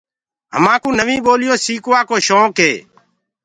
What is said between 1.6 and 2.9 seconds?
سيڪوآ ڪو شوڪ هي۔